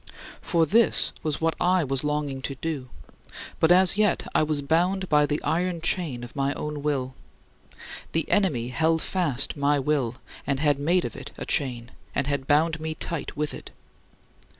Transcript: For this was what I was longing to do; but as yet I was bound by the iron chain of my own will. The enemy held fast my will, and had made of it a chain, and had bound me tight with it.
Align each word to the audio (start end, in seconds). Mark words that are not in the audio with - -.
For 0.41 0.65
this 0.65 1.13
was 1.21 1.39
what 1.39 1.55
I 1.61 1.83
was 1.83 2.03
longing 2.03 2.41
to 2.41 2.55
do; 2.55 2.89
but 3.59 3.71
as 3.71 3.97
yet 3.97 4.27
I 4.33 4.41
was 4.41 4.63
bound 4.63 5.07
by 5.09 5.27
the 5.27 5.39
iron 5.43 5.79
chain 5.79 6.23
of 6.23 6.35
my 6.35 6.55
own 6.55 6.81
will. 6.81 7.13
The 8.13 8.27
enemy 8.31 8.69
held 8.69 9.03
fast 9.03 9.55
my 9.55 9.77
will, 9.77 10.15
and 10.47 10.59
had 10.59 10.79
made 10.79 11.05
of 11.05 11.15
it 11.15 11.29
a 11.37 11.45
chain, 11.45 11.91
and 12.15 12.25
had 12.25 12.47
bound 12.47 12.79
me 12.79 12.95
tight 12.95 13.37
with 13.37 13.53
it. 13.53 13.69